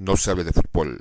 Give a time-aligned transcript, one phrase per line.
[0.00, 0.98] no se hable de fútbol.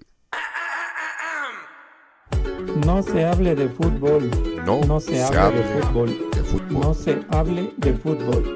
[2.86, 4.29] No se hable de fútbol.
[4.66, 6.29] No, No se hable de fútbol.
[6.35, 6.82] de fútbol.
[6.82, 8.55] No se hable de fútbol.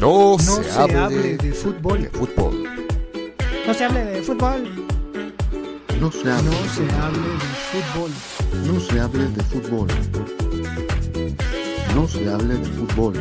[0.00, 2.02] No, No se, hable, de fútbol.
[2.02, 2.64] de fútbol.
[3.66, 4.86] No se hable de fútbol.
[6.00, 7.38] No se hable, No se hable de
[7.70, 8.10] fútbol.
[8.66, 9.88] no se hable de fútbol.
[11.94, 13.14] No se hable de fútbol.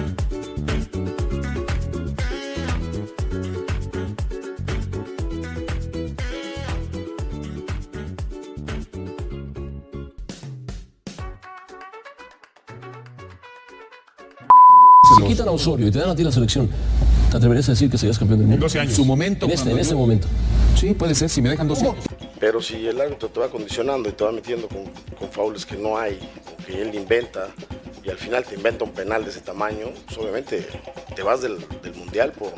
[15.35, 16.69] Quitan a Osorio y te dan a ti la selección,
[17.29, 18.65] ¿te atreverías a decir que serías campeón del mundo?
[18.65, 18.93] 12 años.
[18.93, 19.45] Su momento.
[19.45, 20.27] En este, en este yo- momento.
[20.79, 22.05] Sí, puede ser, si me dejan 12 años.
[22.39, 24.85] Pero si el árbitro te va condicionando y te va metiendo con,
[25.19, 26.19] con faules que no hay,
[26.53, 27.49] o que él inventa,
[28.03, 30.65] y al final te inventa un penal de ese tamaño, pues obviamente
[31.15, 32.53] te vas del, del Mundial por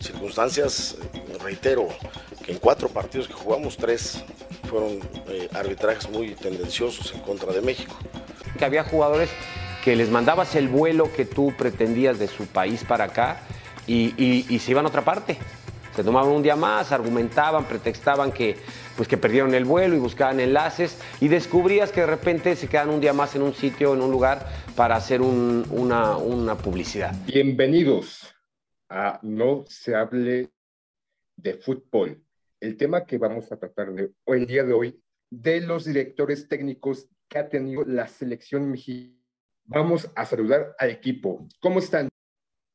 [0.00, 1.88] circunstancias, eh, reitero,
[2.44, 4.18] que en cuatro partidos que jugamos, tres
[4.68, 7.96] fueron eh, arbitrajes muy tendenciosos en contra de México.
[8.58, 9.30] que había jugadores
[9.84, 13.40] que les mandabas el vuelo que tú pretendías de su país para acá
[13.86, 15.38] y, se iban a otra parte.
[15.94, 18.56] Se tomaban un día más, argumentaban, pretextaban que,
[18.96, 22.90] pues, que perdieron el vuelo y buscaban enlaces y descubrías que de repente se quedan
[22.90, 27.14] un día más en un sitio, en un lugar, para hacer un- una, una publicidad.
[27.26, 28.32] Bienvenidos
[28.88, 30.50] a No se hable
[31.36, 32.22] de fútbol.
[32.60, 36.48] El tema que vamos a tratar de hoy, el día de hoy, de los directores
[36.48, 39.17] técnicos que ha tenido la selección mexicana.
[39.70, 41.46] Vamos a saludar al equipo.
[41.60, 42.08] ¿Cómo están?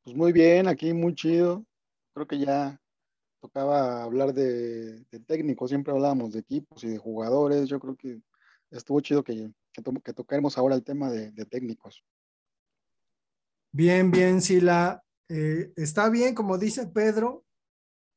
[0.03, 1.65] Pues muy bien, aquí muy chido.
[2.13, 2.79] Creo que ya
[3.41, 7.67] tocaba hablar de, de técnicos, siempre hablábamos de equipos y de jugadores.
[7.67, 8.21] Yo creo que
[8.69, 12.03] estuvo chido que, que, to- que tocaremos ahora el tema de, de técnicos.
[13.71, 15.03] Bien, bien, Sila.
[15.29, 17.43] Eh, está bien, como dice Pedro,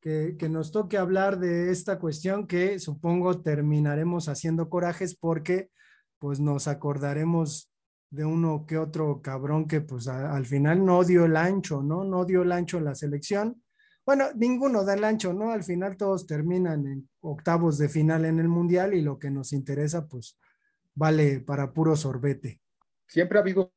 [0.02, 5.70] que, que nos toque hablar de esta cuestión que supongo terminaremos haciendo corajes porque
[6.18, 7.70] pues nos acordaremos
[8.10, 12.04] de uno que otro cabrón que pues al final no dio el ancho, ¿no?
[12.04, 13.62] No dio el ancho la selección.
[14.04, 15.50] Bueno, ninguno da el ancho, ¿no?
[15.50, 19.52] Al final todos terminan en octavos de final en el Mundial y lo que nos
[19.52, 20.38] interesa pues
[20.94, 22.60] vale para puro sorbete.
[23.08, 23.72] Siempre ha habido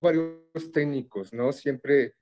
[0.00, 1.52] varios técnicos, ¿no?
[1.52, 2.14] Siempre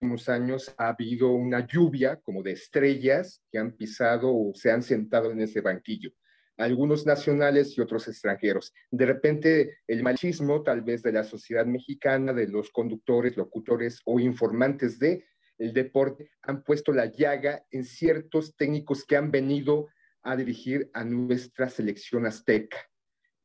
[0.00, 4.82] unos años ha habido una lluvia como de estrellas que han pisado o se han
[4.82, 6.10] sentado en ese banquillo.
[6.56, 8.72] Algunos nacionales y otros extranjeros.
[8.90, 14.20] De repente, el machismo, tal vez de la sociedad mexicana, de los conductores, locutores o
[14.20, 15.24] informantes de
[15.58, 19.88] el deporte, han puesto la llaga en ciertos técnicos que han venido
[20.22, 22.78] a dirigir a nuestra selección azteca.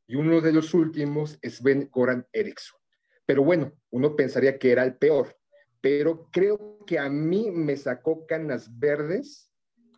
[0.08, 2.80] Y uno de los últimos es Ben Goran Eriksson.
[3.26, 5.38] Pero bueno, uno pensaría que era el peor,
[5.82, 9.52] pero creo que a mí me sacó canas verdes,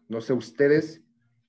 [0.09, 1.01] no sé ustedes,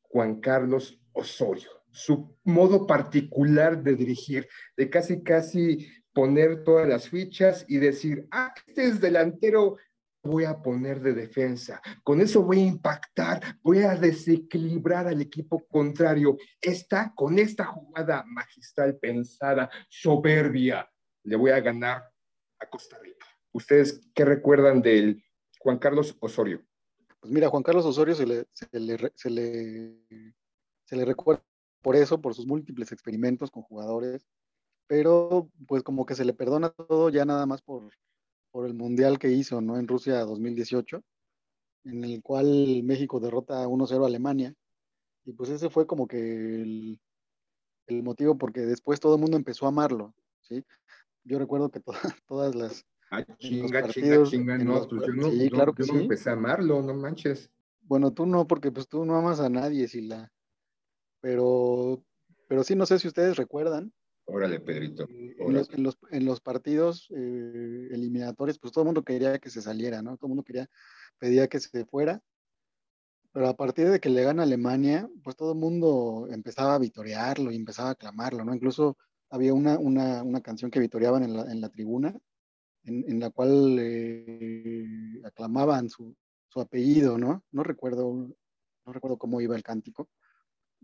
[0.02, 1.70] Juan Carlos Osorio.
[1.90, 8.52] Su modo particular de dirigir, de casi casi poner todas las fichas y decir, ah,
[8.66, 9.76] este es delantero,
[10.22, 11.82] voy a poner de defensa.
[12.02, 16.36] Con eso voy a impactar, voy a desequilibrar al equipo contrario.
[16.60, 20.88] Esta, con esta jugada magistral pensada, soberbia,
[21.24, 22.04] le voy a ganar
[22.58, 23.26] a Costa Rica.
[23.52, 25.22] ¿Ustedes qué recuerdan del
[25.58, 26.62] Juan Carlos Osorio?
[27.20, 30.34] Pues mira, Juan Carlos Osorio se le, se le, re- se le,
[30.92, 31.42] se le recuerda
[31.80, 34.26] por eso, por sus múltiples experimentos con jugadores,
[34.86, 37.90] pero pues como que se le perdona todo ya nada más por,
[38.50, 39.78] por el mundial que hizo, ¿no?
[39.78, 41.02] En Rusia 2018,
[41.84, 44.52] en el cual México derrota 1-0 a Alemania,
[45.24, 46.18] y pues ese fue como que
[46.60, 47.00] el,
[47.86, 50.62] el motivo porque después todo el mundo empezó a amarlo, ¿sí?
[51.24, 51.92] Yo recuerdo que to-
[52.28, 55.56] todas las, los chinga, chinga, partidos, chinga, en no, los pues yo no, sí, no,
[55.56, 56.04] claro que yo no sí.
[56.04, 57.50] empecé a amarlo, no manches.
[57.84, 60.30] Bueno, tú no, porque pues tú no amas a nadie, Sila.
[61.22, 62.04] Pero,
[62.48, 63.92] pero sí, no sé si ustedes recuerdan,
[64.24, 65.06] Órale, Pedrito.
[65.08, 65.58] en órale.
[65.58, 69.62] los, en los, en los partidos eh, eliminatorios, pues todo el mundo quería que se
[69.62, 70.16] saliera, ¿no?
[70.16, 70.68] Todo el mundo quería,
[71.18, 72.20] pedía que se fuera.
[73.32, 77.50] Pero a partir de que le gana Alemania, pues todo el mundo empezaba a vitorearlo
[77.50, 78.54] y empezaba a aclamarlo, ¿no?
[78.54, 78.96] Incluso
[79.30, 82.14] había una, una, una canción que vitoreaban en la, en la tribuna,
[82.84, 84.86] en, en la cual eh,
[85.24, 86.14] aclamaban su,
[86.48, 87.42] su apellido, ¿no?
[87.50, 88.12] No recuerdo,
[88.84, 90.08] no recuerdo cómo iba el cántico,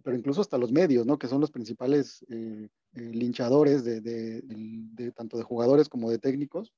[0.03, 1.19] pero incluso hasta los medios, ¿no?
[1.19, 6.19] Que son los principales eh, eh, linchadores de, de- de tanto de jugadores como de
[6.19, 6.73] técnicos,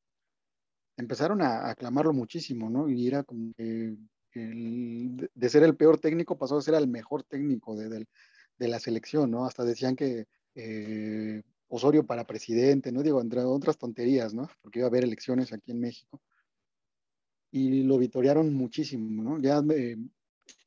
[0.97, 2.89] empezaron a, aclamarlo muchísimo, ¿no?
[2.89, 3.97] Y era como que
[4.35, 8.09] el- de, de ser el peor técnico pasó a ser el mejor técnico de, del-
[8.59, 9.47] de la selección, ¿no?
[9.47, 13.03] Hasta decían que eh, Osorio para presidente, ¿no?
[13.03, 14.49] Digo, entre otras tonterías, ¿no?
[14.61, 16.21] Porque iba a haber elecciones aquí en México.
[17.53, 19.41] Y lo vitorearon muchísimo, ¿no?
[19.41, 19.97] Ya eh,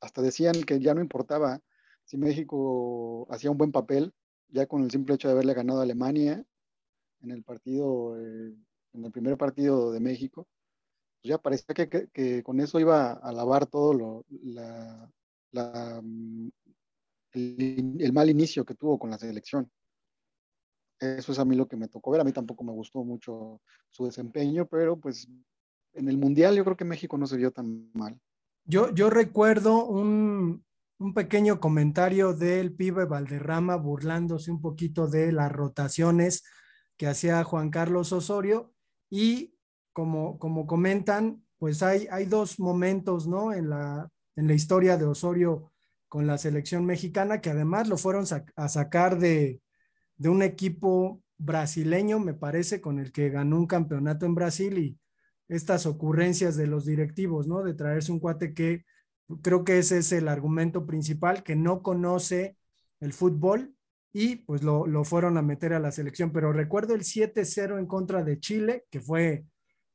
[0.02, 1.62] hasta decían que ya no importaba
[2.06, 4.14] si México hacía un buen papel,
[4.50, 6.44] ya con el simple hecho de haberle ganado a Alemania
[7.22, 8.54] en el partido, eh,
[8.94, 10.48] en el primer partido de México,
[11.22, 14.26] pues ya parecía que, que, con eso iba a lavar todo lo,
[15.52, 16.50] la, mm,
[17.32, 19.72] el, el, mal inicio que tuvo con la selección.
[21.00, 22.22] Eso es a mí lo que me tocó ver.
[22.22, 25.28] A mí tampoco me gustó mucho su desempeño, pero pues
[25.94, 28.20] en el Mundial yo creo que México no se vio tan mal.
[28.66, 30.64] Yo, yo recuerdo un,
[31.04, 36.44] un pequeño comentario del pibe Valderrama burlándose un poquito de las rotaciones
[36.96, 38.74] que hacía Juan Carlos Osorio
[39.10, 39.54] y
[39.92, 43.54] como, como comentan, pues hay, hay dos momentos, ¿no?
[43.54, 45.74] En la, en la historia de Osorio
[46.08, 48.24] con la selección mexicana que además lo fueron
[48.56, 49.62] a sacar de,
[50.16, 54.98] de un equipo brasileño, me parece, con el que ganó un campeonato en Brasil y
[55.50, 57.62] estas ocurrencias de los directivos, ¿no?
[57.62, 58.86] De traerse un cuate que
[59.42, 62.58] creo que ese es el argumento principal, que no conoce
[63.00, 63.76] el fútbol
[64.12, 66.32] y pues lo, lo fueron a meter a la selección.
[66.32, 69.46] Pero recuerdo el 7-0 en contra de Chile, que fue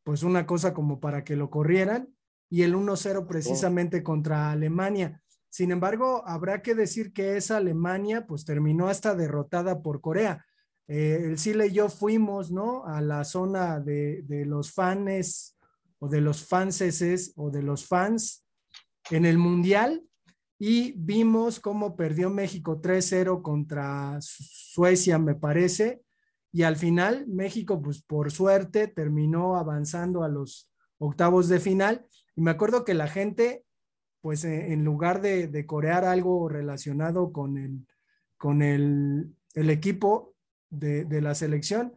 [0.03, 2.09] pues una cosa como para que lo corrieran,
[2.51, 5.23] y el 1-0 precisamente contra Alemania.
[5.51, 10.45] Sin embargo, habrá que decir que esa Alemania pues terminó hasta derrotada por Corea.
[10.87, 12.87] Eh, el Chile y yo fuimos, ¿no?
[12.87, 15.59] A la zona de, de los fans
[15.99, 18.48] o de los fanses o de los fans
[19.11, 20.05] en el Mundial
[20.59, 26.03] y vimos cómo perdió México 3-0 contra Suecia, me parece,
[26.53, 32.07] y al final México, pues por suerte, terminó avanzando a los octavos de final.
[32.35, 33.65] Y me acuerdo que la gente,
[34.21, 37.87] pues en lugar de, de corear algo relacionado con el,
[38.37, 40.35] con el, el equipo
[40.71, 41.95] de, de la selección,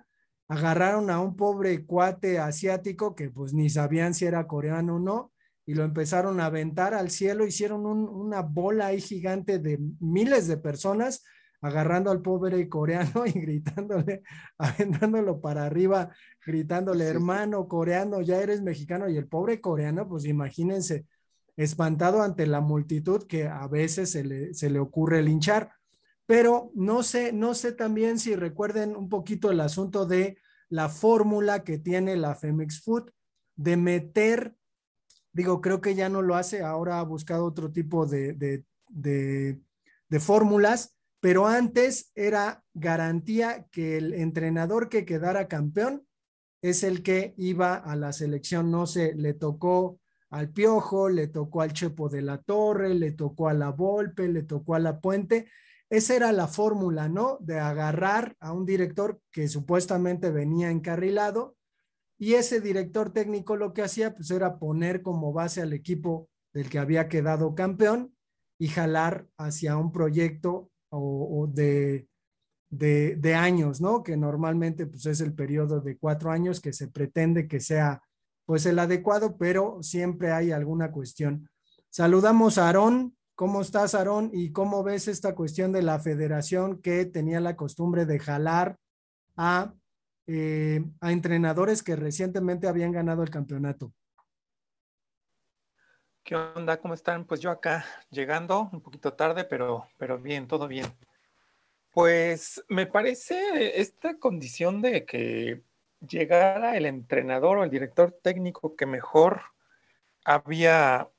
[0.47, 5.31] agarraron a un pobre cuate asiático que pues ni sabían si era coreano o no,
[5.71, 10.49] y lo empezaron a aventar al cielo, hicieron un, una bola ahí gigante de miles
[10.49, 11.23] de personas
[11.61, 14.21] agarrando al pobre coreano y gritándole,
[14.57, 16.13] aventándolo para arriba,
[16.45, 21.05] gritándole, hermano coreano, ya eres mexicano, y el pobre coreano, pues imagínense,
[21.55, 25.71] espantado ante la multitud que a veces se le, se le ocurre linchar.
[26.25, 30.37] Pero no sé, no sé también si recuerden un poquito el asunto de
[30.67, 33.11] la fórmula que tiene la Femex Food
[33.55, 34.57] de meter
[35.33, 40.19] digo, creo que ya no lo hace, ahora ha buscado otro tipo de, de, de,
[40.19, 46.05] fórmulas, pero antes era garantía que el entrenador que quedara campeón
[46.61, 49.99] es el que iba a la selección, no sé, le tocó
[50.29, 54.43] al Piojo, le tocó al Chepo de la Torre, le tocó a la Volpe, le
[54.43, 55.47] tocó a la Puente.
[55.89, 57.37] Esa era la fórmula, ¿no?
[57.41, 61.57] De agarrar a un director que supuestamente venía encarrilado
[62.21, 66.69] y ese director técnico lo que hacía pues era poner como base al equipo del
[66.69, 68.15] que había quedado campeón
[68.59, 72.07] y jalar hacia un proyecto o, de,
[72.69, 74.03] de, años, ¿no?
[74.03, 78.03] Que normalmente pues es el periodo de cuatro años que se pretende que sea
[78.45, 81.49] pues el adecuado, pero siempre hay alguna cuestión.
[81.89, 83.17] Saludamos a Aarón.
[83.33, 84.29] ¿Cómo estás, Aarón?
[84.31, 88.77] ¿Y cómo ves esta cuestión de la federación que tenía la costumbre de jalar
[89.35, 89.73] a
[90.33, 93.91] eh, a entrenadores que recientemente habían ganado el campeonato.
[96.23, 96.77] ¿Qué onda?
[96.77, 97.25] ¿Cómo están?
[97.25, 100.85] Pues yo acá llegando un poquito tarde, pero, pero bien, todo bien.
[101.89, 105.63] Pues me parece esta condición de que
[105.99, 109.41] llegara el entrenador o el director técnico que mejor
[110.23, 111.09] había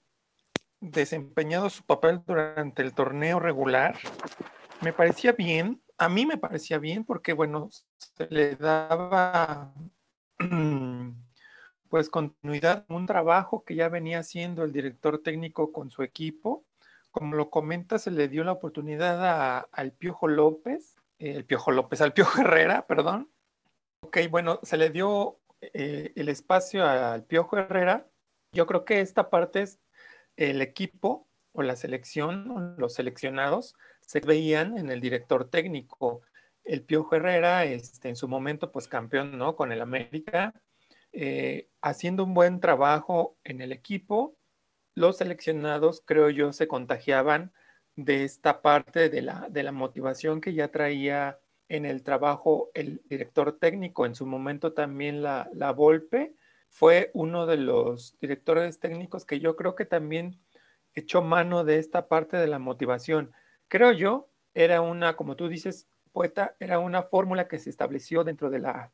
[0.81, 3.99] desempeñado su papel durante el torneo regular,
[4.81, 7.69] me parecía bien, a mí me parecía bien porque, bueno,
[7.99, 9.73] se le daba
[11.89, 16.65] pues continuidad un trabajo que ya venía haciendo el director técnico con su equipo.
[17.11, 21.71] Como lo comenta, se le dio la oportunidad a, al Piojo López, eh, el Piojo
[21.71, 23.31] López, al Piojo Herrera, perdón.
[24.01, 28.09] Ok, bueno, se le dio eh, el espacio al Piojo Herrera.
[28.53, 29.79] Yo creo que esta parte es
[30.37, 33.75] el equipo o la selección, los seleccionados,
[34.07, 36.23] se veían en el director técnico.
[36.65, 39.57] El Piojo Herrera, este, en su momento, pues campeón, ¿no?
[39.57, 40.55] Con el América,
[41.13, 44.37] eh, haciendo un buen trabajo en el equipo.
[44.95, 47.53] Los seleccionados, creo yo, se contagiaban
[47.97, 53.03] de esta parte de la, de la motivación que ya traía en el trabajo el
[53.09, 54.07] director técnico.
[54.07, 56.35] En su momento también la, la Volpe
[56.69, 60.39] fue uno de los directores técnicos que yo creo que también
[60.95, 63.33] echó mano de esta parte de la motivación
[63.73, 68.51] creo yo, era una, como tú dices, poeta, era una fórmula que se estableció dentro
[68.51, 68.93] de la,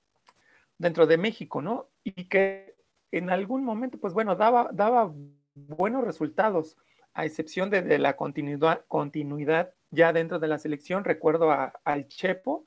[0.79, 1.89] dentro de México, ¿no?
[2.05, 2.77] Y que
[3.13, 5.13] en algún momento, pues bueno, daba, daba
[5.55, 6.77] buenos resultados.
[7.15, 12.65] a excepción de, la continuidad, continuidad ya dentro de la selección, recuerdo a- al Chepo,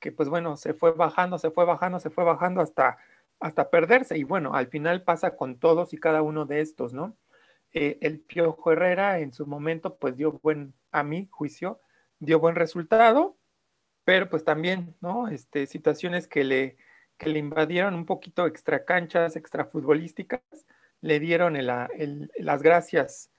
[0.00, 2.98] que pues bueno, se fue bajando, se fue bajando, se fue bajando hasta,
[3.40, 4.18] hasta perderse.
[4.18, 7.16] Y bueno, al final pasa con todos y cada uno de estos, ¿no?
[7.72, 11.80] Eh, el Piojo Herrera en su momento pues dio buen, a mi juicio,
[12.20, 13.36] dio buen resultado,
[14.04, 15.28] pero pues también, ¿no?
[15.28, 16.76] Este, situaciones que le,
[17.18, 20.40] que le invadieron un poquito extra canchas, extra futbolísticas,
[21.00, 23.30] le dieron las gracias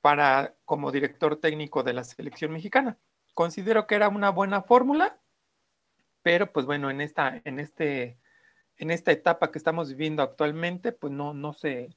[0.00, 2.96] para como director técnico de la selección mexicana.
[3.34, 5.20] Considero que era una buena fórmula,
[6.22, 8.18] pero pues bueno, en esta, en este,
[8.76, 11.96] en esta etapa que estamos viviendo actualmente, pues no, no se,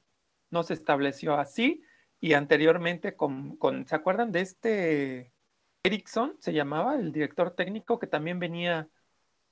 [0.50, 1.82] no se estableció así.
[2.24, 5.34] Y anteriormente con, ¿se acuerdan de este
[5.82, 6.34] Erickson?
[6.38, 8.88] Se llamaba el director técnico que también venía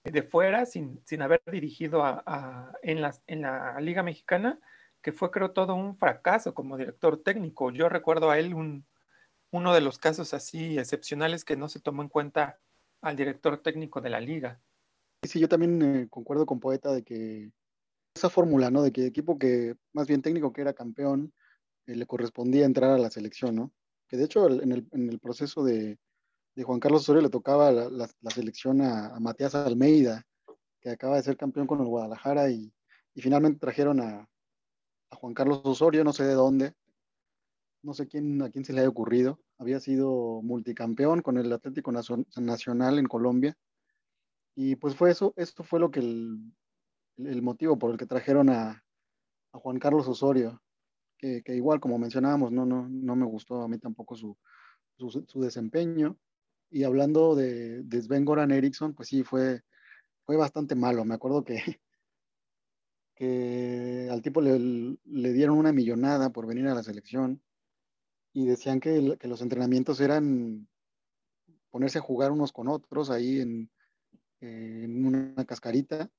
[0.05, 4.59] de fuera sin, sin haber dirigido a, en, las, en la Liga Mexicana,
[5.03, 7.71] que fue creo todo un fracaso como director técnico.
[7.73, 8.87] Yo recuerdo a él un,
[9.51, 12.59] uno de los casos así excepcionales que no se tomó en cuenta
[13.03, 14.63] al director técnico de la liga.
[15.25, 17.51] Sí, yo también eh, concuerdo con Poeta de que
[18.15, 18.81] esa fórmula, ¿no?
[18.81, 21.35] De que equipo que, más bien técnico que era campeón,
[21.87, 23.73] le correspondía entrar a la selección, ¿no?
[24.09, 25.99] Que de hecho en el, en el proceso de,
[26.55, 30.25] de Juan Carlos Osorio le tocaba la, la- selección a, a Matías Almeida,
[30.81, 32.73] que acaba de ser campeón con el Guadalajara y,
[33.15, 34.29] y finalmente trajeron a,
[35.11, 36.75] a Juan Carlos Osorio, no sé de dónde,
[37.83, 41.91] no sé quién, a quién se le haya ocurrido, había sido multicampeón con el Atlético
[41.93, 43.57] Nacio- Nacional en Colombia.
[44.55, 46.53] Y pues fue eso, esto fue lo que el,
[47.19, 48.85] el motivo por el que trajeron a,
[49.53, 50.61] a Juan Carlos Osorio,
[51.23, 54.37] que, igual como mencionábamos, no, no, no me gustó a mí tampoco su,
[54.97, 56.19] su, desempeño.
[56.71, 59.63] Y hablando de, de Sven Goran Eriksson, pues sí, fue,
[60.25, 61.05] fue bastante malo.
[61.05, 61.57] Me acuerdo que,
[63.15, 64.59] que al tipo le,
[65.05, 67.41] le dieron una millonada por venir a la selección
[68.33, 70.67] y decían que, que los entrenamientos eran
[71.71, 73.71] ponerse a jugar unos con otros ahí en,
[74.41, 76.11] en una cascarita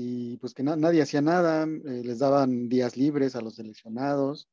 [0.00, 4.48] y pues que na- nadie hacía nada, eh, les daban días libres a los seleccionados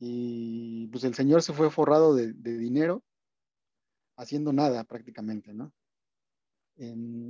[0.00, 3.02] y pues el señor se fue forrado de, dinero
[4.18, 5.72] haciendo nada prácticamente, ¿no?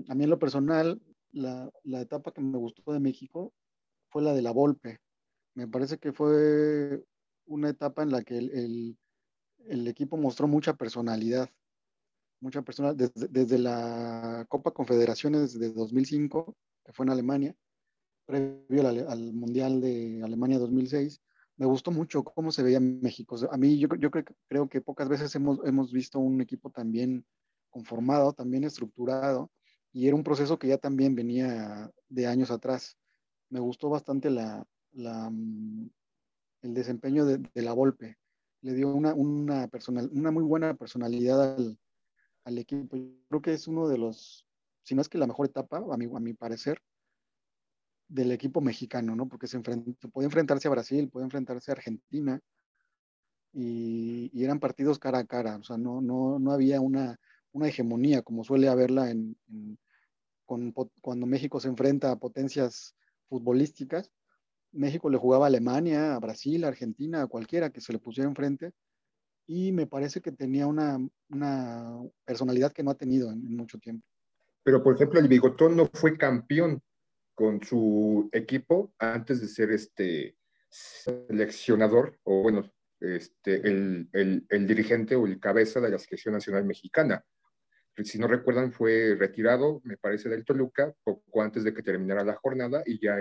[0.09, 1.01] A mí en lo personal,
[1.33, 3.53] la, la etapa que me gustó de México
[4.11, 5.01] fue la de la Volpe.
[5.55, 7.05] Me parece que fue
[7.47, 8.97] una etapa en la que el,
[9.69, 11.49] el- equipo mostró mucha personalidad,
[12.41, 16.57] mucha personal, desde, desde la Copa Confederaciones de 2005,
[16.89, 17.55] que fue en Alemania,
[18.25, 21.21] previo al, al Mundial de Alemania 2006,
[21.59, 23.37] me gustó mucho cómo se veía México.
[23.51, 26.91] A mí yo, yo creo, creo que pocas veces hemos, hemos visto un equipo tan
[26.91, 27.27] bien
[27.69, 29.51] conformado, tan bien estructurado,
[29.93, 32.97] y era un proceso que ya también venía de años atrás.
[33.51, 35.91] Me gustó bastante la, la, mm,
[36.63, 38.17] el desempeño de, de la Volpe.
[38.63, 41.79] Le dio una, una, personal, una muy buena personalidad al,
[42.45, 42.97] al equipo.
[42.97, 44.48] Yo creo que es uno de los,
[44.89, 46.81] si no es que la mejor etapa, a mi, a mi parecer,
[48.09, 49.29] del equipo mexicano, ¿no?
[49.29, 52.41] Porque se enfrentó, puede enfrentarse a Brasil, puede enfrentarse a Argentina,
[53.53, 57.21] y, eran partidos cara a cara, o sea, no, no, no había una,
[57.53, 59.37] una hegemonía como suele haberla en,
[60.47, 62.95] con, cuando México se enfrenta a potencias
[63.29, 64.11] futbolísticas.
[64.73, 68.27] México le jugaba a Alemania, a Brasil, a Argentina, a cualquiera que se le pusiera
[68.27, 68.73] enfrente,
[69.47, 73.79] y me parece que tenía una, una personalidad que no ha tenido en, en mucho
[73.79, 74.07] tiempo.
[74.69, 76.83] Pero, por ejemplo, el Bigotón no fue campeón
[77.35, 80.37] con su equipo antes de ser este
[80.69, 82.71] seleccionador, o bueno,
[83.01, 87.25] este, el, el, el dirigente o el cabeza de la selección nacional mexicana.
[88.05, 92.35] Si no recuerdan, fue retirado, me parece, del Toluca poco antes de que terminara la
[92.35, 93.17] jornada y ya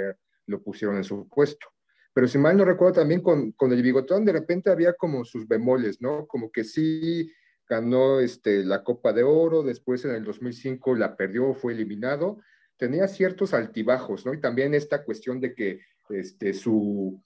[0.48, 1.68] lo pusieron en su puesto.
[2.14, 5.48] Pero si mal no recuerdo también con, con el Bigotón, de repente había como sus
[5.48, 6.28] bemoles, ¿no?
[6.28, 7.32] Como que sí
[7.68, 12.40] ganó este, la Copa de Oro, después en el 2005 la perdió, fue eliminado,
[12.78, 14.34] tenía ciertos altibajos, ¿no?
[14.34, 17.22] Y también esta cuestión de que este, su,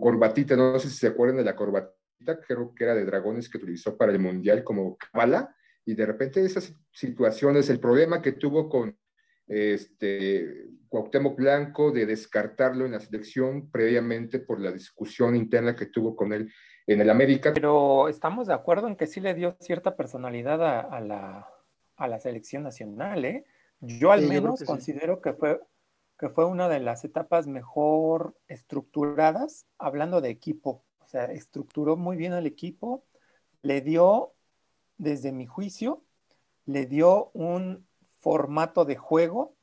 [0.00, 3.58] corbatita, no sé si se acuerdan de la corbatita, creo que era de dragones que
[3.58, 8.70] utilizó para el Mundial como bala, y de repente esas situaciones, el problema que tuvo
[8.70, 8.96] con
[9.46, 16.16] este, Cuauhtémoc Blanco de descartarlo en la selección previamente por la discusión interna que tuvo
[16.16, 16.50] con él
[16.86, 17.52] en el América.
[17.52, 21.48] Pero estamos de acuerdo en que sí le dio cierta personalidad a, a la,
[21.96, 23.44] a la selección nacional, ¿eh?
[23.80, 24.66] Yo al Sí, yo creo menos que sí.
[24.66, 25.60] considero que fue,
[26.18, 30.84] que fue una de las etapas mejor estructuradas, hablando de equipo.
[31.00, 33.04] O sea, estructuró muy bien al equipo,
[33.62, 34.32] le dio,
[34.96, 36.02] desde mi juicio,
[36.66, 37.86] le dio un
[38.20, 39.54] formato de juego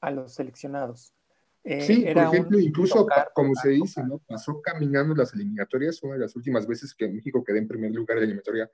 [0.00, 1.14] a los seleccionados.
[1.64, 4.02] Eh, Sí, por era un ejemplo, incluso, tocar, como tocar, se dice.
[4.04, 4.18] ¿no?
[4.26, 8.16] Pasó caminando las eliminatorias, una de las últimas veces que México quedó en primer lugar
[8.16, 8.70] de la eliminatoria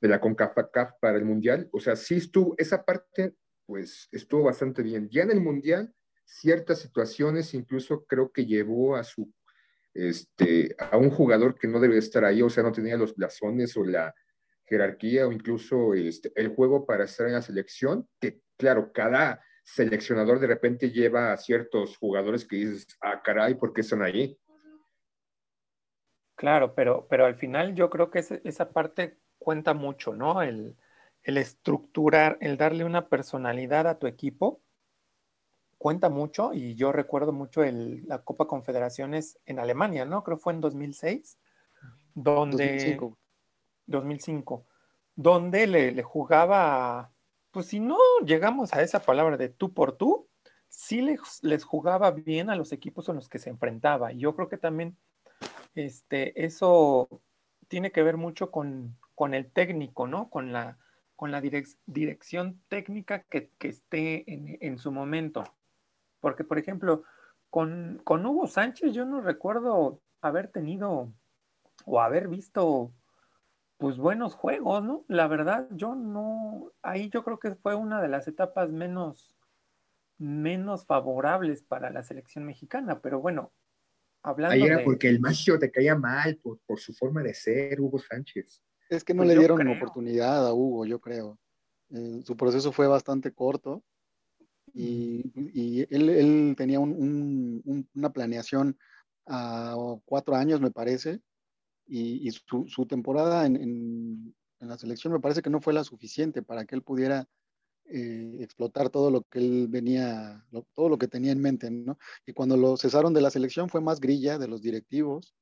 [0.00, 1.68] de la CONCACAF para el Mundial.
[1.72, 3.34] O sea, sí estuvo, esa parte,
[3.66, 5.08] pues, estuvo bastante bien.
[5.10, 5.92] Ya en el Mundial,
[6.24, 9.32] ciertas situaciones incluso creo que llevó a su,
[9.94, 13.76] este, a un jugador que no debe estar ahí, o sea, no tenía los blasones
[13.76, 14.14] o la
[14.66, 19.42] jerarquía o incluso este, el juego para estar en la selección, que claro, cada
[19.74, 24.38] seleccionador de repente lleva a ciertos jugadores que dices, ah, caray, ¿por qué están ahí?
[26.36, 30.42] Claro, pero, pero al final yo creo que ese- esa parte cuenta mucho, ¿no?
[30.42, 30.76] El,
[31.22, 34.62] el estructurar, el darle una personalidad a tu equipo,
[35.78, 36.52] cuenta mucho.
[36.54, 40.22] Y yo recuerdo mucho el- la Copa Confederaciones en Alemania, ¿no?
[40.24, 41.38] Creo fue en 2006,
[42.14, 42.96] donde...
[42.96, 43.18] 2005.
[43.86, 44.66] 2005,
[45.16, 47.10] donde le, le jugaba,
[47.58, 50.28] pues si no llegamos a esa palabra de tú por tú,
[50.68, 54.12] sí les, jugaba bien a los equipos en los que se enfrentaba.
[54.12, 54.96] Y yo creo que también
[55.74, 57.08] este, eso
[57.66, 60.30] tiene que ver mucho con, con el técnico, ¿no?
[60.30, 60.78] Con la,
[61.16, 65.42] con la direc- dirección técnica que, que esté en, en su momento.
[66.20, 67.02] Porque, por ejemplo,
[67.50, 71.12] con, con Hugo Sánchez yo no recuerdo haber tenido
[71.86, 72.92] o haber visto
[73.78, 75.04] pues buenos juegos, ¿no?
[75.08, 79.36] La verdad, yo no, ahí yo creo que fue una de las etapas menos,
[80.18, 83.52] menos favorables para la selección mexicana, pero bueno,
[84.22, 84.84] hablando Ahí era de...
[84.84, 88.62] porque el macho te caía mal por, por su forma de ser, Hugo Sánchez.
[88.90, 89.76] Es que no Pues le dieron creo.
[89.76, 91.38] oportunidad a Hugo, yo creo.
[91.90, 93.84] Eh, su proceso fue bastante corto
[94.74, 98.76] y, y él, él tenía un- un- un- una planeación
[99.26, 101.20] a cuatro años, me parece,
[101.88, 105.72] y, y su, su temporada en, en- en la selección me parece que no fue
[105.72, 107.28] la suficiente para que él pudiera
[107.86, 111.96] eh, explotar todo lo que él venía, lo- todo lo que tenía en mente, ¿no?
[112.26, 115.34] Y cuando lo cesaron de la selección fue más grilla de los directivos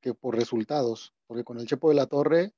[0.00, 2.52] que por resultados, porque con el Chepo de la Torre,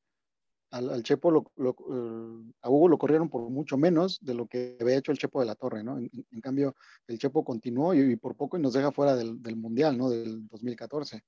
[0.70, 4.46] al, al Chepo, lo, lo- eh, a Hugo lo corrieron por mucho menos de lo
[4.46, 5.98] que había hecho el Chepo de la Torre, ¿no?
[5.98, 6.74] En, en cambio,
[7.06, 10.10] el Chepo continuó y, y por poco y nos deja fuera del, del Mundial, ¿no?
[10.10, 11.22] Del 2014.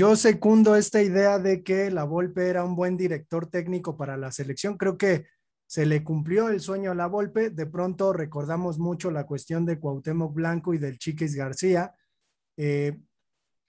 [0.00, 4.32] Yo secundo esta idea de que la Volpe era un buen director técnico para la
[4.32, 4.78] selección.
[4.78, 5.26] Creo que
[5.66, 7.50] se le cumplió el sueño a la Volpe.
[7.50, 11.94] De pronto recordamos mucho la cuestión de Cuauhtémoc Blanco y del Chiquis García.
[12.56, 12.98] Eh,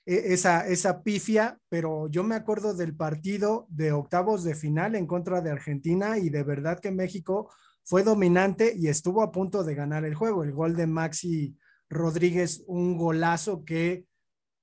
[0.06, 5.08] e- esa, esa pifia, pero yo me acuerdo del partido de octavos de final en
[5.08, 7.52] contra de Argentina y de verdad que México
[7.84, 10.46] fue dominante y estuvo a punto de ganar el juego.
[10.46, 11.58] El gol de Maxi
[11.89, 14.06] Rodríguez, un golazo que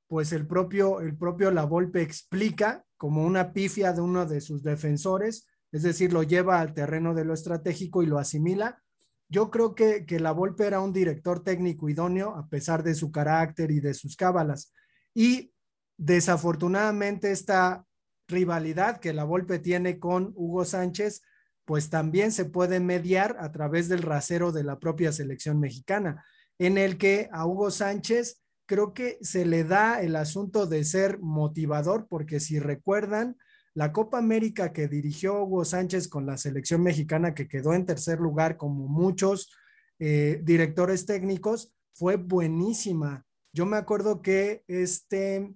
[0.08, 4.62] pues el propio, el propio La Volpe explica como una pifia de uno de sus
[4.62, 8.82] defensores, es decir, lo lleva al terreno de lo estratégico y lo asimila.
[9.28, 13.12] Yo creo que, que La Volpe era un director técnico idóneo a pesar de su
[13.12, 14.72] carácter y de sus cábalas.
[15.14, 15.52] Y
[15.98, 17.84] desafortunadamente esta
[18.28, 21.22] rivalidad que La Volpe tiene con Hugo Sánchez,
[21.66, 26.24] pues también se puede mediar a través del rasero de la propia selección mexicana,
[26.58, 31.18] en el que a Hugo Sánchez creo que se le da el asunto de ser
[31.20, 33.36] motivador, porque si recuerdan,
[33.74, 38.20] la Copa América que dirigió Hugo Sánchez con la selección mexicana, que quedó en tercer
[38.20, 39.50] lugar como muchos
[39.98, 43.24] eh, directores técnicos, fue buenísima.
[43.52, 45.54] Yo me acuerdo que este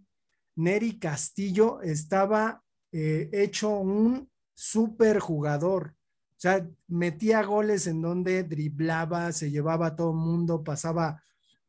[0.56, 5.94] Neri Castillo estaba eh, hecho un super jugador.
[6.36, 11.22] O sea, metía goles en donde driblaba, se llevaba a todo el mundo, pasaba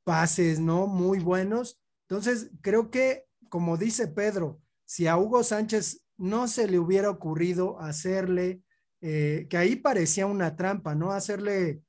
[0.04, 0.88] pases, ¿no?
[0.88, 1.82] Muy buenos.
[2.08, 7.80] Entonces, creo que, como dice Pedro, si a Hugo Sánchez no se le hubiera ocurrido
[7.80, 8.62] hacerle,
[9.02, 11.12] eh, que ahí parecía una trampa, ¿no?
[11.12, 11.82] Hacerle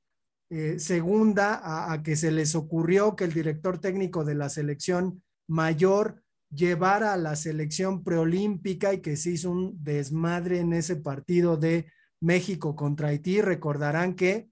[0.49, 5.23] eh, segunda a, a, que se les ocurrió que el director técnico de la selección
[5.47, 11.57] mayor llevara a la selección preolímpica y que se hizo un desmadre en ese partido
[11.57, 13.41] de México contra Haití.
[13.41, 14.49] Recordarán que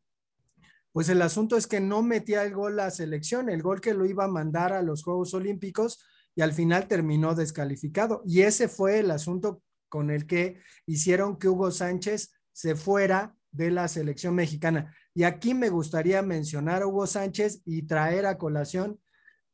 [0.93, 4.05] pues el asunto es que no metía el gol la selección, el gol que lo
[4.05, 8.21] iba a mandar a los Juegos Olímpicos y al final terminó descalificado.
[8.25, 13.71] Y ese fue el asunto con el que hicieron que Hugo Sánchez se fuera de
[13.71, 14.95] la selección mexicana.
[15.15, 18.99] Y aquí me gustaría mencionar a Hugo Sánchez y traer a colación,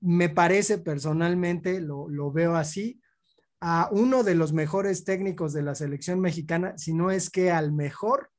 [0.01, 3.01] me parece personalmente, lo, lo veo así,
[3.61, 7.71] a uno de los mejores técnicos de la selección mexicana, si no es que al
[7.73, 8.31] mejor,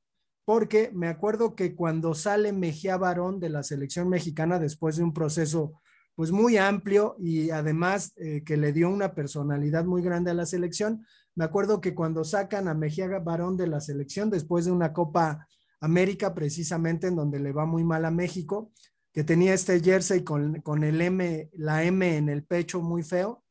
[0.44, 5.12] porque me acuerdo que cuando sale Mejía Barón de la selección mexicana después de un
[5.12, 5.80] proceso
[6.14, 10.44] pues muy amplio y además eh, que le dio una personalidad muy grande a la
[10.44, 14.92] selección, me acuerdo que cuando sacan a Mejía Barón de la selección después de una
[14.92, 15.46] Copa
[15.80, 18.70] América precisamente en donde le va muy mal a México,
[19.12, 23.42] que tenía este jersey con, con el M, la M en el pecho muy feo.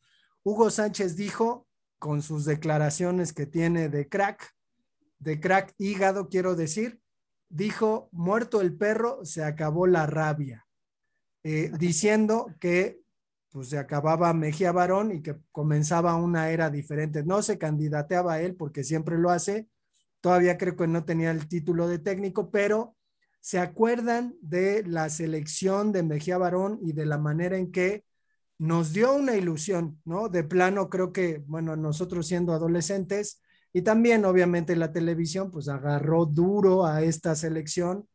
[0.44, 4.54] Hugo Sánchez dijo, con sus declaraciones que tiene de crack,
[5.20, 7.00] de crack hígado, quiero decir,
[7.50, 10.66] dijo, muerto el perro, se acabó la rabia,
[11.44, 13.02] eh, diciendo que
[13.52, 17.24] pues se acababa Mejía Barón y que comenzaba una era diferente.
[17.24, 19.68] No se candidateaba a él porque siempre lo hace,
[20.22, 22.96] todavía creo que no tenía el título de técnico, pero
[23.42, 28.06] se acuerdan de la selección de Mejía Barón y de la manera en que
[28.60, 30.28] nos dio una ilusión, ¿no?
[30.30, 33.42] De plano, creo que, bueno, nosotros siendo adolescentes
[33.74, 38.08] y también obviamente la televisión, pues agarró duro a esta selección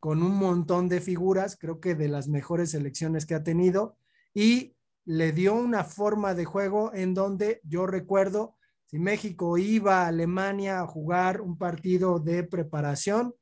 [0.00, 3.96] con un montón de figuras, creo que de las mejores selecciones que ha tenido
[4.34, 10.08] y le dio una forma de juego en donde yo recuerdo, si México iba a
[10.08, 13.34] Alemania a jugar un partido de preparación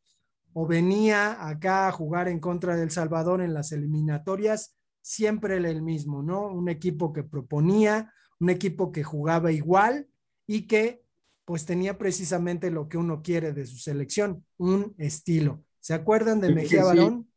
[0.53, 6.23] o venía acá a jugar en contra del Salvador en las eliminatorias, siempre el mismo,
[6.23, 6.47] ¿no?
[6.49, 10.09] Un equipo que proponía, un equipo que jugaba igual
[10.47, 11.03] y que
[11.51, 15.65] pues tenía precisamente lo que uno quiere de su selección, un estilo.
[15.81, 17.29] ¿Se acuerdan de Mejía Barón?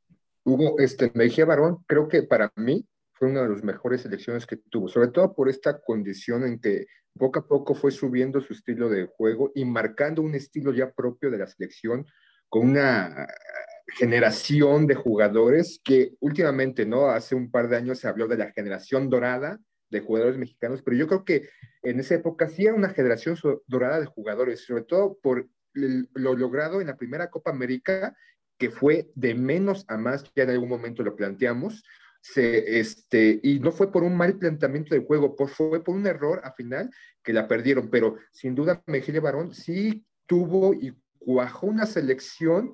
[0.43, 4.57] Hugo, este, Mejía Barón, creo que para mí fue una de las mejores selecciones que
[4.57, 6.85] tuvo, sobre todo por esta condición en que
[7.17, 11.31] poco a poco fue subiendo su estilo de juego y marcando un estilo ya propio
[11.31, 12.05] de la selección
[12.49, 13.25] con una
[13.97, 17.09] generación de jugadores que últimamente, ¿no?
[17.09, 19.59] Hace un par de años se habló de la generación dorada
[19.93, 21.49] de jugadores mexicanos, pero yo creo que
[21.81, 26.81] en esa época sí era una generación dorada de jugadores, sobre todo por lo logrado
[26.81, 28.15] en la primera Copa América,
[28.57, 31.83] que fue de menos a más, ya en algún momento lo planteamos,
[32.21, 36.07] se, este, y no fue por un mal planteamiento de juego, por, fue por un
[36.07, 36.89] error al final
[37.21, 42.73] que la perdieron, pero sin duda Mejía Barón sí tuvo y cuajó una selección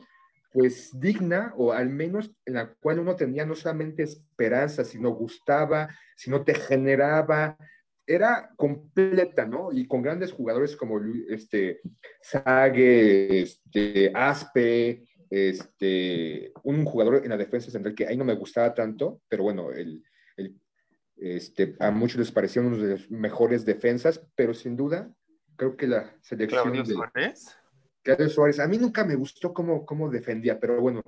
[0.51, 5.89] pues digna o al menos en la cual uno tenía no solamente esperanza, sino gustaba,
[6.15, 7.57] sino te generaba,
[8.05, 9.71] era completa, ¿no?
[9.71, 11.79] Y con grandes jugadores como este
[12.21, 18.73] Sague, este Aspe, este, un jugador en la defensa central que ahí no me gustaba
[18.73, 20.03] tanto, pero bueno, el,
[20.37, 20.59] el,
[21.17, 25.13] este, a muchos les pareció uno de los mejores defensas, pero sin duda
[25.55, 27.33] creo que la selección de,
[28.03, 31.01] Claudio Suárez, a mí nunca me gustó cómo, cómo defendía, pero bueno,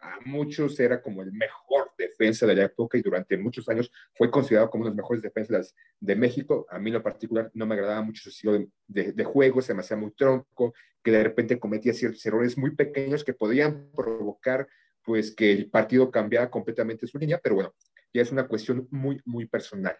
[0.00, 4.30] a muchos era como el mejor defensa de la época y durante muchos años fue
[4.30, 6.66] considerado como uno de los mejores defensas de México.
[6.70, 9.74] A mí en lo particular no me agradaba mucho su estilo de, de, juego, se
[9.74, 14.68] me hacía muy tronco, que de repente cometía ciertos errores muy pequeños que podían provocar
[15.02, 17.74] pues que el partido cambiara completamente su línea, pero bueno,
[18.12, 19.96] ya es una cuestión muy, muy personal.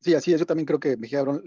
[0.00, 0.40] Sí, así es.
[0.40, 1.42] Yo también creo que Mejía Barón,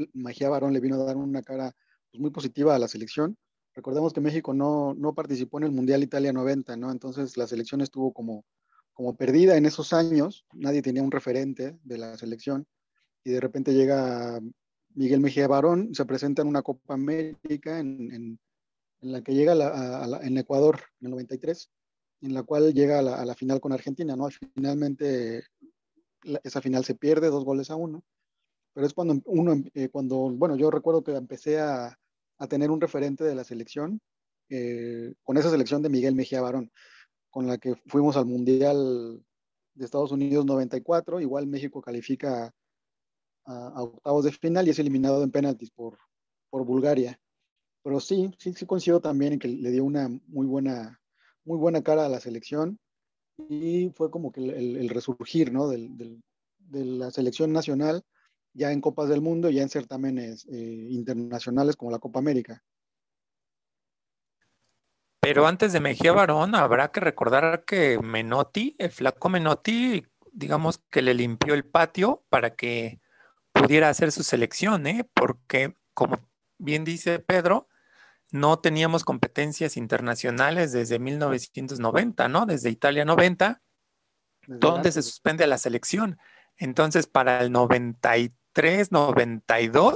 [0.50, 1.74] Barón le vino a dar una cara
[2.12, 3.38] pues, muy positiva a la selección.
[3.74, 6.92] Recordemos que México no, no participó en el Mundial Italia 90, ¿no?
[6.92, 8.46] Entonces la selección estuvo como,
[8.94, 10.46] como perdida en esos años.
[10.54, 12.68] Nadie tenía un referente de la selección.
[13.24, 14.42] Y de repente llega
[14.96, 18.40] Miguel Mejía Barón, se presenta en una Copa América en, en,
[19.02, 19.54] la que llega
[20.22, 21.72] en Ecuador en el 93,
[22.22, 24.28] en la cual llega a la, a la final con Argentina, ¿no?
[24.30, 25.44] Finalmente
[26.44, 28.04] esa final se pierde dos goles a uno
[28.74, 31.98] pero es cuando uno, eh, cuando, bueno, yo recuerdo que empecé a,
[32.38, 34.02] a tener un referente de la selección,
[34.50, 36.72] eh, con esa selección de Miguel Mejía Barón,
[37.30, 39.24] con la que fuimos al Mundial
[39.74, 42.54] de Estados Unidos 94, igual México califica
[43.46, 45.98] a, a octavos de final y es eliminado en penaltis por,
[46.50, 47.20] por Bulgaria.
[47.84, 51.00] Pero sí, sí, sí coincido también en que le dio una muy buena,
[51.46, 52.80] muy buena cara a la selección
[53.50, 55.68] y fue como que el, el resurgir ¿no?
[55.68, 56.22] del, del,
[56.60, 58.04] de la selección nacional
[58.54, 62.64] ya en Copas del Mundo, ya en certámenes eh, internacionales como la Copa América.
[65.20, 71.04] Pero antes de Mejía Barón, habrá que recordar que Menotti, el flaco Menotti, digamos que
[71.04, 73.00] le limpió el patio para que
[73.52, 75.08] pudiera hacer su selección, ¿eh?
[75.14, 76.18] porque como
[76.58, 77.68] bien dice Pedro,
[78.32, 82.46] no teníamos competencias internacionales desde 1990, ¿no?
[82.46, 83.62] Desde Italia 90,
[84.48, 86.18] desde donde se suspende la selección.
[86.58, 89.96] Entonces, para el 93 392,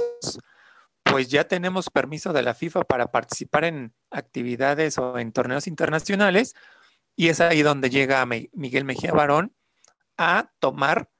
[1.04, 6.54] pues ya tenemos permiso de la FIFA para participar en actividades o en torneos internacionales.
[7.16, 9.54] Y es ahí donde llega Miguel Mejía Barón
[10.18, 11.10] a tomar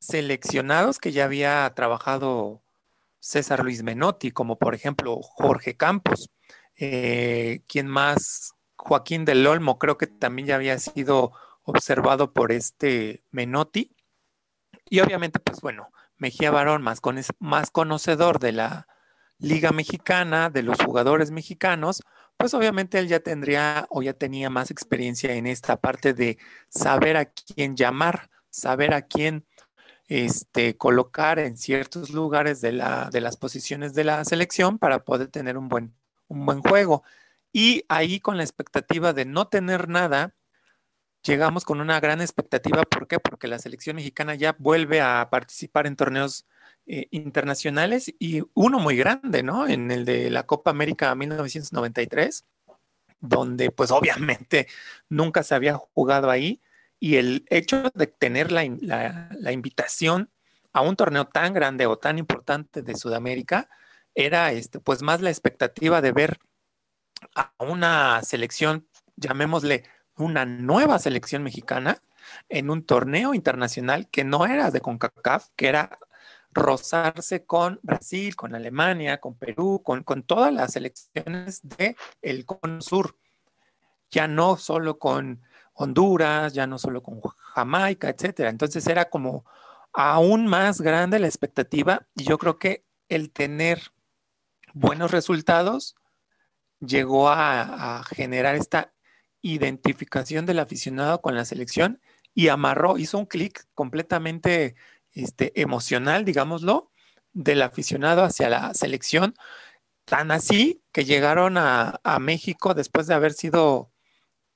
[0.00, 2.62] seleccionados que ya había trabajado
[3.20, 6.30] César Luis Menotti, como por ejemplo Jorge Campos,
[6.76, 13.24] eh, quien más, Joaquín del Olmo, creo que también ya había sido observado por este
[13.30, 13.96] Menotti.
[14.90, 15.88] Y obviamente, pues bueno,
[16.24, 18.88] Mejía Barón, más, con, más conocedor de la
[19.38, 22.02] Liga Mexicana, de los jugadores mexicanos,
[22.38, 26.38] pues obviamente él ya tendría o ya tenía más experiencia en esta parte de
[26.70, 29.44] saber a quién llamar, saber a quién
[30.08, 35.28] este, colocar en ciertos lugares de, la, de las posiciones de la selección para poder
[35.28, 35.94] tener un buen,
[36.28, 37.02] un buen juego.
[37.52, 40.34] Y ahí con la expectativa de no tener nada,
[41.24, 42.82] llegamos con una gran expectativa.
[42.82, 43.18] ¿Por qué?
[43.18, 46.46] Porque la selección mexicana ya vuelve a participar en torneos
[46.86, 49.66] eh, internacionales y uno muy grande, ¿no?
[49.66, 52.44] En el de la Copa América 1993,
[53.20, 54.68] donde pues obviamente
[55.08, 56.60] nunca se había jugado ahí
[57.00, 60.30] y el hecho de tener la, la, invitación
[60.72, 63.68] a un torneo tan grande o tan importante de Sudamérica
[64.14, 66.38] era este, pues más la expectativa de ver
[67.34, 69.84] a una selección, llamémosle
[70.16, 72.02] una nueva selección mexicana
[72.48, 75.98] en un torneo internacional que no era de CONCACAF, que era
[76.52, 82.80] rozarse con Brasil, con Alemania, con Perú, con, con todas las selecciones del el Cono
[82.80, 83.18] Sur.
[84.10, 85.42] Ya no solo con
[85.74, 88.50] Honduras, ya no solo con Jamaica, etcétera.
[88.50, 89.44] Entonces era como
[89.92, 93.92] aún más grande la expectativa y yo creo que el tener
[94.72, 95.96] buenos resultados
[96.80, 98.92] llegó a, generar esta
[99.44, 102.00] identificación del aficionado con la selección
[102.34, 104.74] y amarró, hizo un clic completamente
[105.12, 106.90] este, emocional, digámoslo,
[107.34, 109.34] del aficionado hacia la selección,
[110.06, 113.90] tan así que llegaron a, México después de haber sido,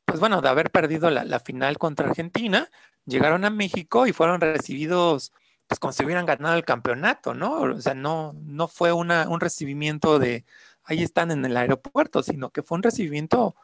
[0.07, 2.71] pues bueno, de haber perdido la, final contra Argentina,
[3.05, 5.33] llegaron a México y fueron recibidos
[5.67, 7.61] pues como si hubieran ganado el campeonato, ¿no?
[7.61, 10.47] O sea, no, no fue un recibimiento de,
[10.83, 13.55] ahí están en el aeropuerto, sino que fue un recibimiento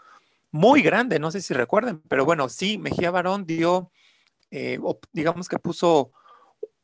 [0.55, 3.91] muy grande, no sé si recuerden, pero bueno, sí, Mejía Barón dio,
[4.53, 4.79] eh,
[5.13, 6.13] digamos que puso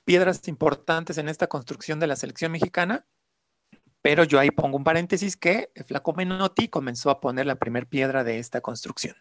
[0.04, 3.06] piedras importantes en esta construcción de la selección mexicana,
[4.02, 8.24] pero yo ahí pongo un paréntesis que Flaco Menotti comenzó a poner la primera piedra
[8.24, 9.14] de esta construcción.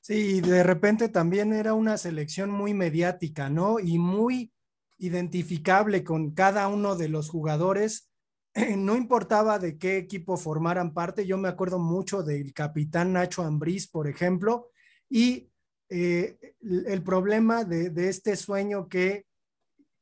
[0.00, 3.78] Sí, de repente también era una selección muy mediática, ¿no?
[3.78, 4.54] Y muy
[4.96, 8.10] identificable con cada uno de los jugadores
[8.76, 13.88] no importaba de qué equipo formaran parte, yo me acuerdo mucho del capitán Nacho Ambriz,
[13.88, 14.70] por ejemplo,
[15.08, 15.50] y
[15.88, 19.26] eh, el problema de, este sueño que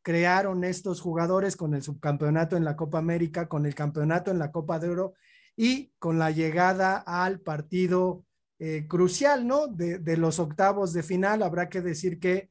[0.03, 4.51] crearon estos jugadores con el subcampeonato en la Copa América, con el campeonato en la
[4.51, 5.15] Copa de Oro
[5.57, 8.25] y con la llegada al partido
[8.59, 9.67] eh, crucial, ¿no?
[9.67, 12.51] de los octavos de final, habrá que decir que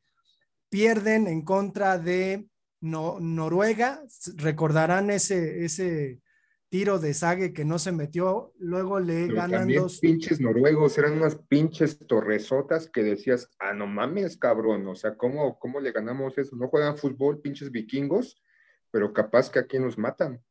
[0.69, 2.47] pierden en contra de
[2.81, 4.01] no, Noruega,
[4.37, 6.21] recordarán ese, ese
[6.69, 9.99] tiro de Sague que no se metió, luego le ganan dos.
[9.99, 15.57] pinches noruegos, eran unas pinches torresotas que decías, ah, no mames, cabrón, o sea, ¿cómo,
[15.57, 16.55] cómo le ganamos eso?
[16.55, 18.41] No juegan fútbol, pinches vikingos,
[18.91, 20.41] pero capaz que aquí nos matan.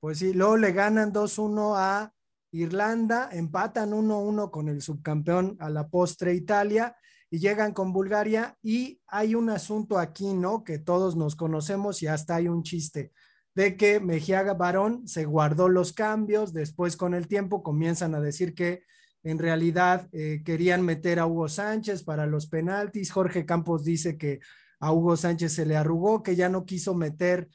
[0.00, 2.12] Pues sí, luego le ganan 2-1 a
[2.50, 6.96] Irlanda, empatan 1-1 con el subcampeón a la postre Italia
[7.32, 10.64] y llegan con Bulgaria y hay un asunto aquí, ¿no?
[10.64, 13.10] Que todos nos conocemos y hasta hay un chiste
[13.54, 18.54] de que Mejía Barón se guardó los cambios, después con el tiempo comienzan a decir
[18.54, 18.82] que
[19.22, 24.40] en realidad eh, querían meter a Hugo Sánchez para los penaltis, Jorge Campos dice que
[24.78, 27.48] a Hugo Sánchez se le arrugó, que ya no quiso meter,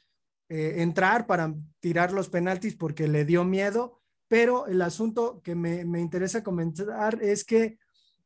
[0.48, 5.84] eh, entrar para tirar los penaltis porque le dio miedo, pero el asunto que me,
[5.84, 7.78] me interesa comentar es que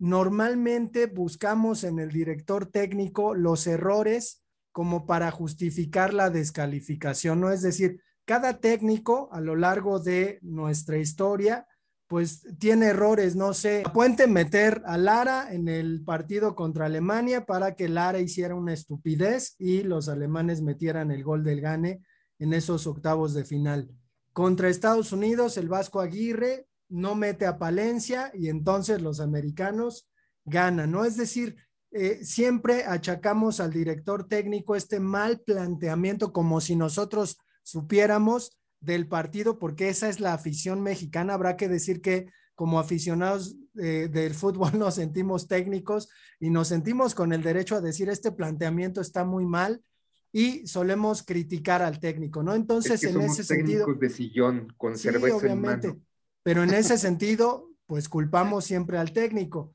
[0.02, 7.52] normalmente buscamos en el director técnico los errores como para justificar la descalificación, ¿no?
[7.52, 11.68] Es decir, cada técnico a lo largo de nuestra historia,
[12.08, 17.76] pues tiene errores, no sé, puente meter a Lara en el partido contra Alemania para
[17.76, 22.02] que Lara hiciera una estupidez y los alemanes metieran el gol del gane
[22.40, 23.88] en esos octavos de final.
[24.32, 30.08] Contra Estados Unidos, el Vasco Aguirre no mete a Palencia y entonces los americanos
[30.44, 31.04] ganan, ¿no?
[31.04, 31.56] Es decir,
[31.90, 39.58] eh, siempre achacamos al director técnico este mal planteamiento como si nosotros supiéramos del partido,
[39.58, 41.34] porque esa es la afición mexicana.
[41.34, 47.14] Habrá que decir que como aficionados eh, del fútbol nos sentimos técnicos y nos sentimos
[47.14, 49.82] con el derecho a decir este planteamiento está muy mal
[50.30, 52.54] y solemos criticar al técnico, ¿no?
[52.54, 53.86] Entonces, en ese sentido...
[53.94, 56.00] de sillón con cerveza en mano.
[56.42, 59.74] Pero en ese sentido, pues culpamos siempre al técnico.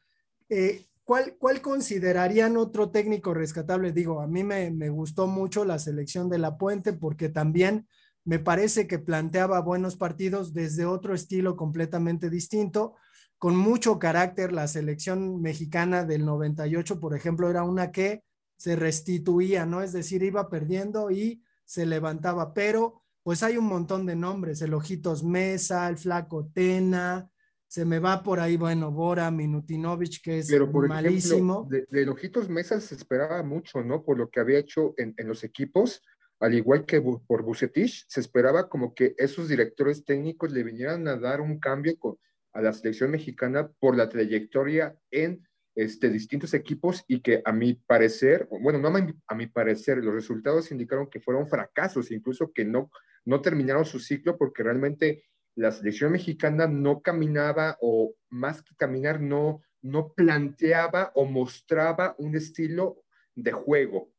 [0.49, 3.91] Eh, ¿cuál, ¿Cuál considerarían otro técnico rescatable?
[3.91, 7.88] Digo, a mí me, me gustó mucho la selección de La Puente porque también
[8.25, 12.95] me parece que planteaba buenos partidos desde otro estilo completamente distinto,
[13.38, 14.51] con mucho carácter.
[14.51, 18.23] La selección mexicana del 98, por ejemplo, era una que
[18.58, 19.82] se restituía, ¿no?
[19.82, 24.73] Es decir, iba perdiendo y se levantaba, pero pues hay un montón de nombres, el
[24.73, 27.29] Ojitos Mesa, el Flaco Tena,
[27.67, 31.67] se me va por ahí, bueno, Bora Minutinovich, que es Pero por malísimo.
[31.67, 34.05] ejemplo, de, de Ojitos Mesa se esperaba mucho, ¿no?
[34.05, 36.01] Por lo que había hecho en, en los equipos,
[36.39, 41.05] al igual que bu- por Bucetich, se esperaba como que esos directores técnicos le vinieran
[41.09, 42.15] a dar un cambio con-
[42.53, 47.73] a la selección mexicana por la trayectoria en este, distintos equipos y que a mi
[47.73, 52.53] parecer, bueno, no a mi, a mi parecer, los resultados indicaron que fueron fracasos, incluso
[52.53, 52.89] que no,
[53.27, 59.19] no terminaron su ciclo porque realmente la selección mexicana no caminaba o más que caminar,
[59.19, 63.03] no, no planteaba o mostraba un estilo
[63.35, 64.13] de juego.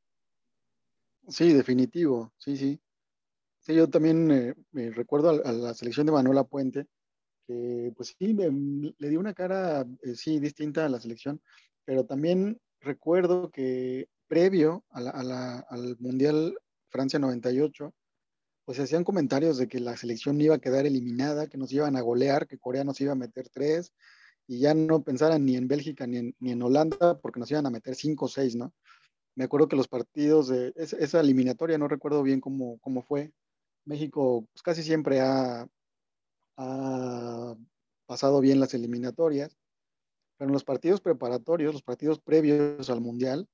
[1.26, 2.80] Sí, definitivo, sí, sí.
[3.60, 6.86] Sí, yo también eh, me recuerdo a, la selección de Manuela Puente,
[7.46, 11.40] que pues sí, le dio una cara, eh, sí, distinta a la selección,
[11.86, 16.58] pero también recuerdo que previo a al Mundial
[16.90, 17.94] Francia 98,
[18.68, 21.96] pues se hacían comentarios de que la selección iba a quedar eliminada, que nos iban
[21.96, 23.94] a golear, que Corea nos iba a meter tres,
[24.46, 27.94] y ya no pensaran ni en Bélgica ni en, Holanda, porque nos iban a meter
[27.94, 28.74] cinco o seis, ¿no?
[29.34, 33.32] Me acuerdo que los partidos de esa, eliminatoria, no recuerdo bien cómo, cómo fue.
[33.86, 35.66] México pues, casi siempre ha,
[36.58, 37.56] ha
[38.04, 39.56] pasado bien las eliminatorias,
[40.36, 43.48] pero en los partidos preparatorios, los partidos previos al Mundial,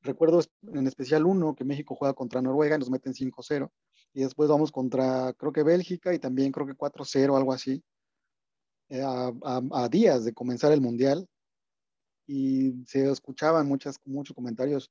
[0.00, 3.70] recuerdo en especial uno que México juega contra Noruega y nos meten 5-0,
[4.14, 7.82] y después vamos contra, creo que Bélgica y también creo que 4-0, algo así,
[8.88, 11.28] eh, a, a- a días de comenzar el Mundial,
[12.26, 14.90] y se escuchaban muchas, muchos comentarios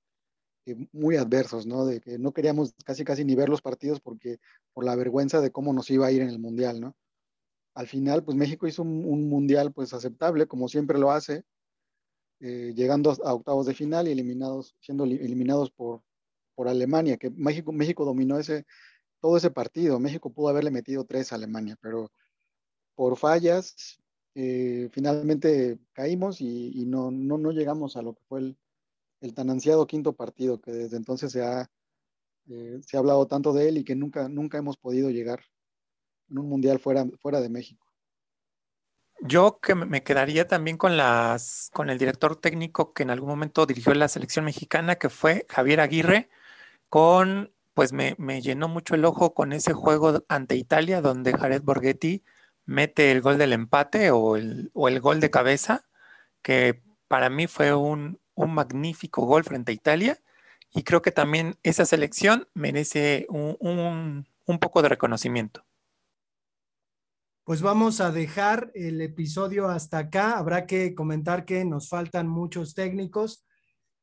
[0.65, 1.85] eh, muy adversos, ¿no?
[1.85, 4.39] De que no queríamos casi casi ni ver los partidos porque
[4.73, 6.95] por la vergüenza de cómo nos iba a ir en el mundial, ¿no?
[7.75, 11.43] Al final, pues México hizo un, un mundial pues aceptable, como siempre lo hace,
[12.39, 16.03] eh, llegando a, octavos de final y eliminados, siendo eli- eliminados por,
[16.55, 18.65] por Alemania, que México, México dominó ese,
[19.21, 19.99] todo ese partido.
[19.99, 22.11] México pudo haberle metido tres a Alemania, pero
[22.95, 24.01] por fallas,
[24.35, 28.55] eh, finalmente caímos y, no, no, no llegamos a lo que fue
[29.21, 31.69] el, tan ansiado quinto partido que desde entonces se ha,
[32.49, 35.41] eh, se ha hablado tanto de él y que nunca, nunca hemos podido llegar
[36.29, 37.87] en un mundial fuera, fuera de México.
[39.23, 43.67] Yo que me quedaría también con las, con el director técnico que en algún momento
[43.67, 46.29] dirigió la selección mexicana, que fue Javier Aguirre,
[46.89, 52.23] con, pues me, llenó mucho el ojo con ese juego ante Italia, donde Jared Borghetti
[52.63, 54.69] mete el gol del empate o el,
[55.01, 55.89] gol de cabeza,
[56.43, 60.21] que para mí fue un, magnífico gol frente a Italia.
[60.69, 64.27] Y creo que también esa selección merece un
[64.59, 65.65] poco de reconocimiento.
[67.43, 70.37] Pues vamos a dejar el episodio hasta acá.
[70.37, 73.43] Habrá que comentar que nos faltan muchos técnicos,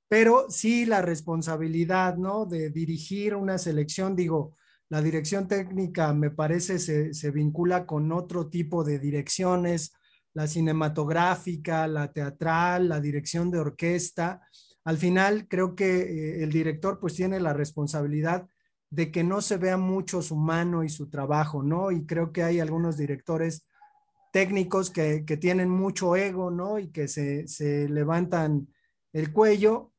[0.09, 2.47] pero sí la responsabilidad, ¿no?
[2.47, 4.57] De dirigir una selección, digo,
[4.88, 9.92] la dirección técnica me parece se, se vincula con otro tipo de direcciones,
[10.33, 14.40] la cinematográfica, la teatral, la dirección de orquesta.
[14.85, 18.49] Al final creo que eh, el director pues tiene la responsabilidad
[18.90, 21.90] de que no se vea mucho su mano y su trabajo, ¿no?
[21.90, 23.66] Y creo que hay algunos directores
[24.33, 26.79] técnicos que, que tienen mucho ego, ¿no?
[26.79, 28.68] Y que se, se levantan
[29.12, 29.92] el cuello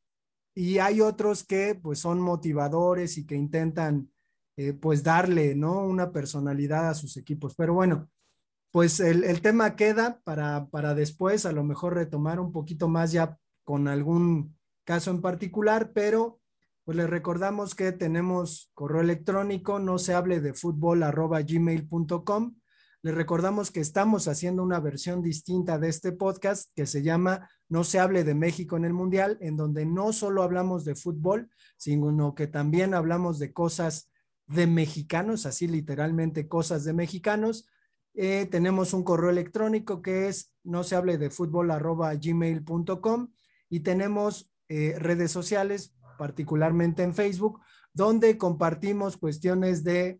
[0.55, 4.11] y hay otros que pues son motivadores y que intentan
[4.57, 5.85] eh, pues darle, ¿no?
[5.85, 7.55] Una personalidad a sus equipos.
[7.55, 8.09] Pero bueno,
[8.71, 13.11] pues el, el tema queda para, para después a lo mejor retomar un poquito más
[13.11, 16.39] ya con algún caso en particular, pero
[16.83, 22.55] pues les recordamos que tenemos correo electrónico, no se hable de fútbol arroba gmail.com.
[23.01, 27.85] Les recordamos que estamos haciendo una versión distinta de este podcast que se llama No
[27.85, 32.35] se hable de México en el Mundial, en donde no solo hablamos de fútbol, sino
[32.35, 34.11] que también hablamos de cosas
[34.47, 37.69] de mexicanos, así literalmente cosas de mexicanos.
[38.15, 43.29] Eh, tenemos un correo electrónico que es no se hable de fútbol arroba gmail.com
[43.69, 47.61] y tenemos eh, redes sociales particularmente en Facebook,
[47.93, 50.19] donde compartimos cuestiones de,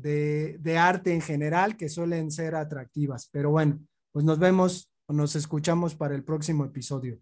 [0.00, 3.28] de, de, arte en general que suelen ser atractivas.
[3.32, 3.78] Pero bueno,
[4.12, 7.18] pues nos vemos o nos escuchamos para el próximo episodio.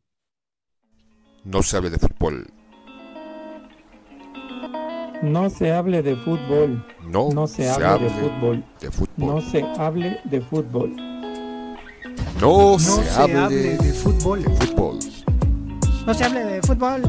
[1.45, 2.47] No se hable de fútbol.
[5.23, 6.85] No se hable de fútbol.
[7.09, 8.65] No, No se, se hable, hable de fútbol.
[8.81, 9.27] de fútbol.
[9.35, 10.97] No se hable de fútbol.
[12.41, 14.45] No, No se, se hable, hable de fútbol.
[14.45, 14.99] de fútbol.
[16.07, 17.03] No se hable de fútbol.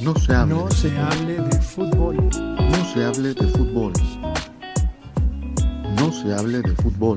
[0.00, 1.04] No se hable No de se fútbol.
[1.12, 2.16] hable de fútbol.
[2.16, 3.92] No se hable de fútbol.
[6.02, 7.16] No se hable de fútbol.